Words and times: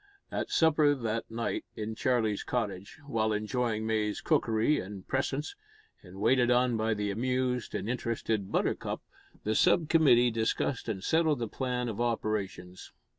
At 0.31 0.49
supper 0.49 0.95
that 0.95 1.29
night 1.29 1.63
in 1.75 1.93
Charlie's 1.93 2.41
cottage, 2.43 2.99
while 3.05 3.31
enjoying 3.31 3.85
May's 3.85 4.19
cookery 4.19 4.79
and 4.79 5.07
presence, 5.07 5.55
and 6.01 6.19
waited 6.19 6.49
on 6.49 6.75
by 6.75 6.95
the 6.95 7.11
amused 7.11 7.75
and 7.75 7.87
interested 7.87 8.51
Buttercup, 8.51 9.03
the 9.43 9.53
sub 9.53 9.89
committee 9.89 10.31
discussed 10.31 10.89
and 10.89 11.03
settled 11.03 11.37
the 11.37 11.47
plan 11.47 11.87
of 11.87 12.01
operations. 12.01 12.91